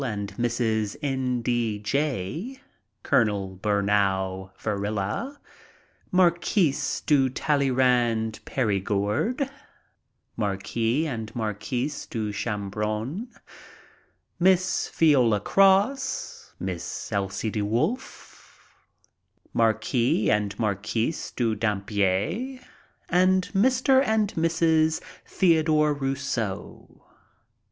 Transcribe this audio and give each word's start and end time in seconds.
and 0.03 0.33
Mrs. 0.35 0.95
N. 1.03 1.43
D. 1.43 1.77
Jay, 1.77 2.59
Col. 3.03 3.55
Bunau 3.61 4.49
Varila, 4.59 5.37
Marquise 6.11 7.01
de 7.01 7.29
Talleyrand 7.29 8.39
Perigord, 8.43 9.47
Marquis 10.35 11.05
and 11.05 11.31
Marquise 11.35 12.07
de 12.07 12.31
Chambrun, 12.33 13.27
Miss 14.39 14.89
Viola 14.89 15.39
Cross, 15.39 16.53
Miss 16.59 17.11
Elsie 17.11 17.51
De 17.51 17.61
Wolf, 17.61 18.57
Marquis 19.53 20.31
and 20.31 20.57
Marquise 20.57 21.29
de 21.35 21.53
Dampierre, 21.53 22.59
and 23.07 23.49
Mr. 23.53 24.03
and 24.03 24.33
Mrs. 24.33 24.99
Theodore 25.27 25.93
Rousseau. 25.93 27.05